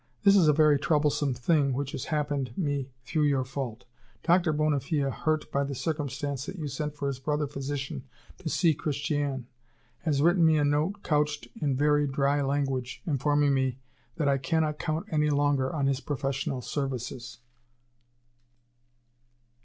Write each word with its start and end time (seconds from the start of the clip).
this 0.23 0.35
is 0.35 0.47
a 0.47 0.51
very 0.51 0.79
troublesome 0.79 1.31
thing, 1.35 1.73
which 1.73 1.91
has 1.91 2.05
happened 2.05 2.57
me 2.57 2.89
through 3.05 3.21
your 3.21 3.43
fault. 3.45 3.85
Doctor 4.23 4.51
Bonnefille, 4.51 5.11
hurt 5.11 5.51
by 5.51 5.63
the 5.63 5.75
circumstance 5.75 6.47
that 6.47 6.55
you 6.55 6.67
sent 6.67 6.95
for 6.95 7.05
his 7.07 7.19
brother 7.19 7.45
physician 7.45 8.05
to 8.39 8.49
see 8.49 8.73
Christiane, 8.73 9.45
has 9.99 10.19
written 10.19 10.43
me 10.43 10.57
a 10.57 10.65
note 10.65 11.03
couched 11.03 11.49
in 11.61 11.75
very 11.77 12.07
dry 12.07 12.41
language 12.41 13.03
informing 13.05 13.53
me 13.53 13.77
that 14.15 14.27
I 14.27 14.39
cannot 14.39 14.79
count 14.79 15.05
any 15.11 15.29
longer 15.29 15.71
on 15.71 15.85
his 15.85 15.99
professional 15.99 16.63
services." 16.63 17.37